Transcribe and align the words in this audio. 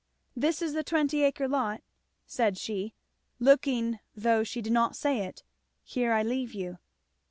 This 0.35 0.63
is 0.63 0.73
the 0.73 0.83
twenty 0.83 1.21
acre 1.21 1.47
lot," 1.47 1.83
said 2.25 2.57
she, 2.57 2.95
looking 3.39 3.99
though 4.15 4.43
she 4.43 4.59
did 4.59 4.73
not 4.73 4.95
say 4.95 5.19
it, 5.27 5.43
"Here 5.83 6.11
I 6.11 6.23
leave 6.23 6.55
you." 6.55 6.79